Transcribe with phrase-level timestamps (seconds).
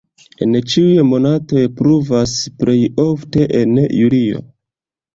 [0.45, 4.47] En ĉiuj monatoj pluvas, plej ofte en junio.